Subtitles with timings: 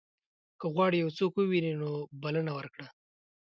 [0.59, 1.89] که غواړې یو څوک ووینې نو
[2.21, 2.87] بلنه ورکړه.